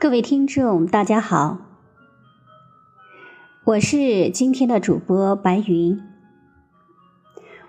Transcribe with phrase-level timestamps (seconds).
[0.00, 1.58] 各位听众，大家好，
[3.64, 6.00] 我是今天的主播白云。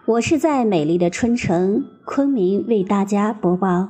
[0.06, 3.90] 我是在美丽的春城昆明为大家播报。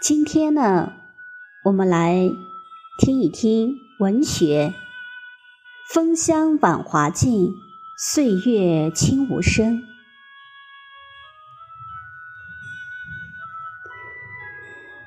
[0.00, 0.94] 今天呢，
[1.66, 2.30] 我们来
[2.98, 4.72] 听一听文学。
[5.92, 7.52] 风香晚华尽，
[7.98, 9.82] 岁月轻无声。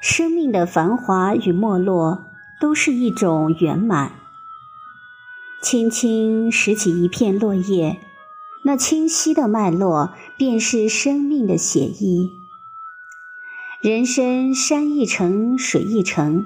[0.02, 2.26] 生命的繁华与没落，
[2.62, 4.12] 都是一种圆满。
[5.62, 8.00] 轻轻拾起一片落叶，
[8.64, 12.30] 那清晰的脉络，便是生命的写意。
[13.82, 16.46] 人生山一程，水一程，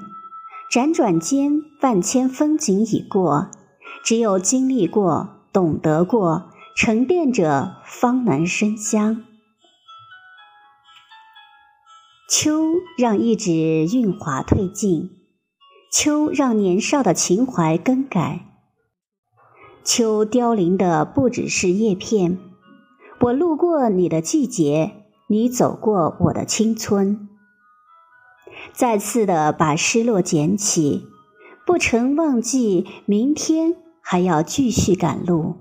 [0.70, 3.50] 辗转间，万千风景已过。
[4.02, 9.24] 只有经历过、懂得过、沉淀着，方能生香。
[12.34, 15.10] 秋让一纸韵华褪尽，
[15.92, 18.46] 秋让年少的情怀更改。
[19.84, 22.38] 秋凋零的不只是叶片，
[23.20, 27.28] 我路过你的季节，你走过我的青春。
[28.72, 31.06] 再次的把失落捡起，
[31.66, 35.56] 不曾忘记明天还要继续赶路。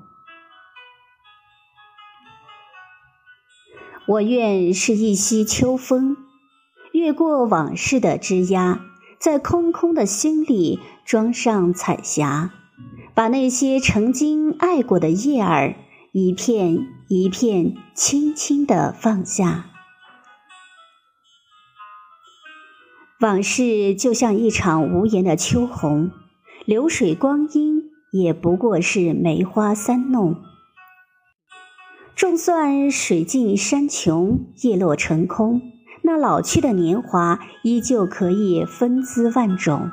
[4.07, 6.15] 我愿是一袭秋风。
[7.01, 8.79] 越过往事的枝桠，
[9.17, 12.51] 在空空的心里装上彩霞，
[13.15, 15.73] 把那些曾经爱过的叶儿
[16.11, 19.65] 一片一片轻轻地放下。
[23.19, 26.11] 往事就像一场无言的秋红，
[26.65, 30.35] 流水光阴也不过是梅花三弄。
[32.15, 35.80] 纵算水尽山穷，叶落成空。
[36.03, 39.91] 那老去的年华依旧可以风姿万种，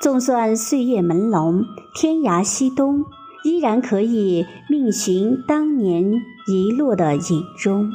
[0.00, 1.64] 纵算岁月朦胧，
[1.94, 3.04] 天涯西东，
[3.44, 7.90] 依然可以觅寻当年遗落的影踪。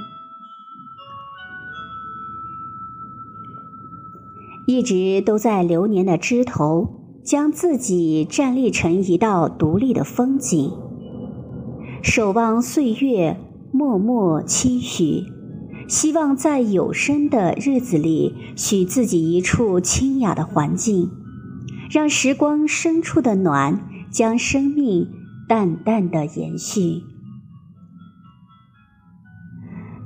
[4.66, 6.88] 一直都在流年的枝头，
[7.24, 10.72] 将自己站立成一道独立的风景，
[12.02, 13.38] 守望岁月
[13.72, 15.35] 默默期许。
[15.88, 21.12] 希望在有生的日子里，许自己一处清雅的环境，
[21.92, 25.08] 让时光深处的暖，将生命
[25.48, 27.04] 淡淡的延续。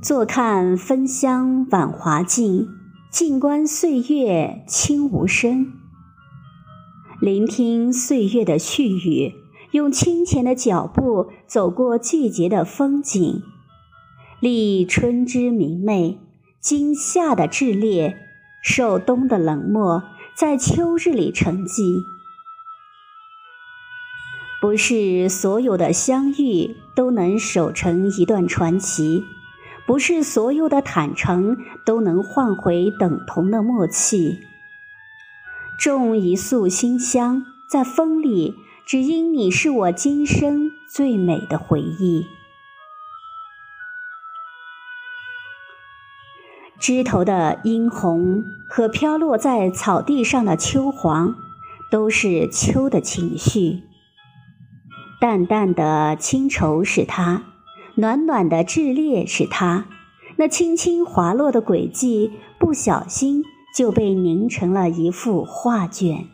[0.01, 2.67] 坐看芬香晚华尽，
[3.11, 5.73] 静观岁月轻无声。
[7.21, 9.33] 聆听岁月的絮语，
[9.71, 13.41] 用清浅的脚步走过季节的风景。
[14.41, 16.17] 历春之明媚，
[16.61, 18.17] 经夏的炽烈，
[18.63, 22.01] 受冬的冷漠，在秋日里沉寂。
[24.61, 29.25] 不是所有的相遇都能守成一段传奇，
[29.85, 34.39] 不是所有的坦诚都能换回等同的默契。
[35.77, 38.55] 种一束馨香在风里，
[38.85, 42.25] 只因你是我今生最美的回忆。
[46.79, 51.35] 枝头的殷红和飘落在草地上的秋黄，
[51.91, 53.83] 都是秋的情绪。
[55.19, 57.43] 淡淡的清愁是它，
[57.95, 59.87] 暖暖的炽烈是它，
[60.37, 63.43] 那轻轻滑落的轨迹，不小心
[63.75, 66.27] 就被凝成了一幅画卷。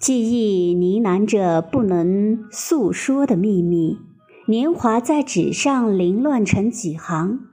[0.00, 3.98] 记忆呢喃着不能诉说的秘密。
[4.46, 7.46] 年华在纸上凌乱成几行，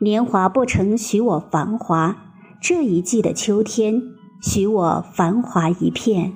[0.00, 2.32] 年华不曾许我繁华。
[2.60, 4.02] 这一季的秋天，
[4.42, 6.32] 许我繁华一片。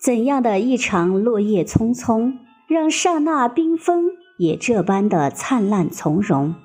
[0.00, 6.56] 怎样的一场落叶匆匆，让刹那缤纷也这般的灿烂从容？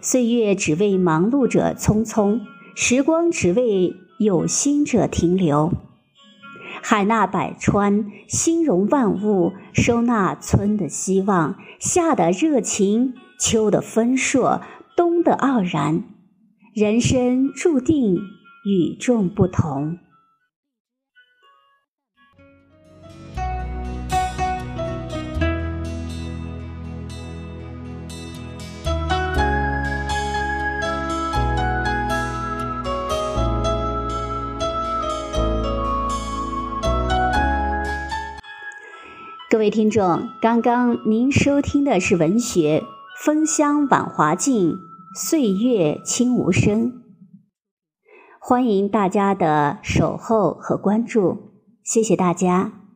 [0.00, 2.40] 岁月只为忙碌者匆匆，
[2.74, 5.70] 时光只为有心者停留。
[6.82, 14.62] 海纳百川，心容万物，收纳春的希望，夏的热情，秋的丰硕，
[14.96, 16.04] 冬的傲然。
[16.74, 18.16] 人生注定
[18.64, 19.98] 与众不同。
[39.50, 42.80] 各位听众，刚刚您收听的是文学
[43.24, 44.74] 《风香晚华尽，
[45.14, 46.92] 岁月轻无声。
[48.38, 52.87] 欢迎大家的守候和关注，谢谢大家。